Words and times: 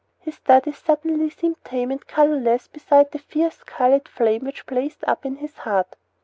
His 0.17 0.33
studies 0.33 0.79
suddenly 0.79 1.29
seemed 1.29 1.63
tame 1.63 1.91
and 1.91 2.03
colorless 2.07 2.67
beside 2.67 3.11
the 3.11 3.19
fierce 3.19 3.57
scarlet 3.57 4.07
flame 4.07 4.41
which 4.45 4.65
blazed 4.65 5.03
up 5.05 5.27
in 5.27 5.35
his 5.35 5.59
heart. 5.59 5.95